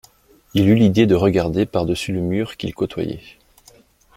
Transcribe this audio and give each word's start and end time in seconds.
Il 0.55 0.67
eut 0.67 0.73
l'idée 0.75 1.05
de 1.05 1.13
regarder 1.13 1.67
par-dessus 1.67 2.11
le 2.11 2.21
mur 2.21 2.57
qu'il 2.57 2.73
côtoyait. 2.73 3.21